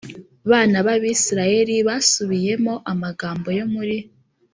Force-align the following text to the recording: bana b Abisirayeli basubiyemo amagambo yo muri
bana 0.49 0.77
b 0.85 0.87
Abisirayeli 0.95 1.75
basubiyemo 1.87 2.73
amagambo 2.91 3.47
yo 3.57 3.65
muri 3.73 3.97